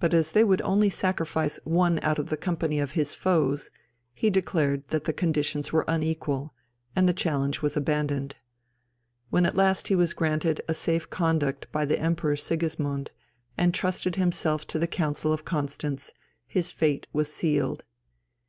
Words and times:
But 0.00 0.12
as 0.12 0.32
they 0.32 0.42
would 0.42 0.60
only 0.62 0.90
sacrifice 0.90 1.60
one 1.62 2.00
out 2.02 2.18
of 2.18 2.30
the 2.30 2.36
company 2.36 2.80
of 2.80 2.90
his 2.98 3.14
foes, 3.14 3.70
he 4.12 4.28
declared 4.28 4.88
that 4.88 5.04
the 5.04 5.12
conditions 5.12 5.72
were 5.72 5.84
unequal, 5.86 6.52
and 6.96 7.08
the 7.08 7.12
challenge 7.14 7.62
was 7.62 7.76
abandoned. 7.76 8.34
When 9.30 9.46
at 9.46 9.54
last 9.54 9.86
he 9.86 9.94
was 9.94 10.14
granted 10.14 10.62
a 10.66 10.74
safe 10.74 11.08
conduct 11.10 11.70
by 11.70 11.84
the 11.84 12.00
Emperor 12.00 12.34
Sigismund, 12.34 13.12
and 13.56 13.72
trusted 13.72 14.16
himself 14.16 14.66
to 14.66 14.80
the 14.80 14.88
Council 14.88 15.32
of 15.32 15.44
Constance, 15.44 16.10
his 16.48 16.72
fate 16.72 17.06
was 17.12 17.32
sealed. 17.32 17.84